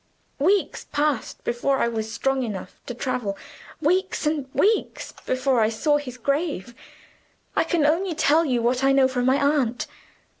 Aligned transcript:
Weeks 0.39 0.87
passed 0.91 1.43
before 1.43 1.77
I 1.77 1.87
was 1.87 2.11
strong 2.11 2.41
enough 2.41 2.73
to 2.87 2.95
travel 2.95 3.37
weeks 3.79 4.25
and 4.25 4.49
weeks 4.51 5.11
before 5.27 5.59
I 5.61 5.69
saw 5.69 5.97
his 5.97 6.17
grave! 6.17 6.73
I 7.55 7.63
can 7.63 7.85
only 7.85 8.15
tell 8.15 8.43
you 8.43 8.63
what 8.63 8.83
I 8.83 8.93
know 8.93 9.07
from 9.07 9.27
my 9.27 9.39
aunt. 9.39 9.85